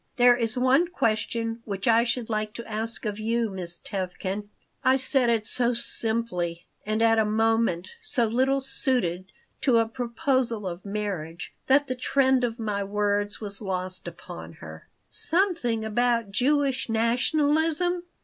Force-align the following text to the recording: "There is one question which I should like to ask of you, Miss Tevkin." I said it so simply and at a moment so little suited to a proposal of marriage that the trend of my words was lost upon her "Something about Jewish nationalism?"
"There 0.15 0.35
is 0.35 0.57
one 0.57 0.87
question 0.87 1.61
which 1.63 1.87
I 1.87 2.03
should 2.03 2.27
like 2.27 2.53
to 2.55 2.65
ask 2.65 3.05
of 3.05 3.19
you, 3.19 3.51
Miss 3.51 3.77
Tevkin." 3.77 4.49
I 4.83 4.95
said 4.95 5.29
it 5.29 5.45
so 5.45 5.75
simply 5.75 6.65
and 6.87 7.03
at 7.03 7.19
a 7.19 7.23
moment 7.23 7.89
so 8.01 8.25
little 8.25 8.61
suited 8.61 9.31
to 9.61 9.77
a 9.77 9.87
proposal 9.87 10.65
of 10.65 10.83
marriage 10.83 11.53
that 11.67 11.85
the 11.85 11.93
trend 11.93 12.43
of 12.43 12.57
my 12.57 12.83
words 12.83 13.39
was 13.39 13.61
lost 13.61 14.07
upon 14.07 14.53
her 14.53 14.87
"Something 15.11 15.85
about 15.85 16.31
Jewish 16.31 16.89
nationalism?" 16.89 18.01